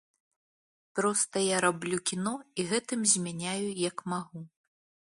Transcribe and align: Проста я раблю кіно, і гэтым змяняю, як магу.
Проста 0.99 1.43
я 1.43 1.57
раблю 1.67 2.01
кіно, 2.13 2.35
і 2.59 2.67
гэтым 2.75 3.07
змяняю, 3.15 3.67
як 3.89 3.97
магу. 4.15 4.39